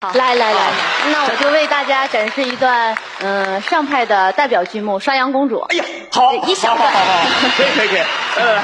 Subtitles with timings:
[0.00, 0.70] 好，来来来，
[1.10, 7.24] 那我就为大家展示一段嗯上派的代表剧目《刷羊公主》，哎呀，好，一小段，好好，
[7.56, 8.62] 可以可以可以，来。